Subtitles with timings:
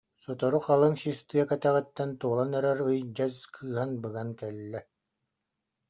[0.23, 4.79] Сотору халыҥ сис тыа кэтэҕиттэн туолан эрэр ый дьэс кыыһан быган кэллэ